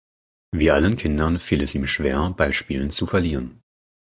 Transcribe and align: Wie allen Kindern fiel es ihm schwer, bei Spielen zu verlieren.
Wie 0.55 0.71
allen 0.71 0.95
Kindern 0.95 1.37
fiel 1.37 1.61
es 1.61 1.75
ihm 1.75 1.85
schwer, 1.85 2.33
bei 2.35 2.51
Spielen 2.51 2.89
zu 2.89 3.05
verlieren. 3.05 3.61